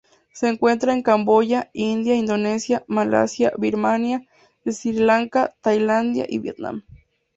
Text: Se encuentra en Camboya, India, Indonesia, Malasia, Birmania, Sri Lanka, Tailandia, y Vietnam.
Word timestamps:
Se 0.33 0.49
encuentra 0.49 0.93
en 0.93 1.03
Camboya, 1.03 1.69
India, 1.73 2.15
Indonesia, 2.15 2.83
Malasia, 2.87 3.53
Birmania, 3.55 4.27
Sri 4.65 4.93
Lanka, 4.93 5.53
Tailandia, 5.61 6.25
y 6.27 6.39
Vietnam. 6.39 6.81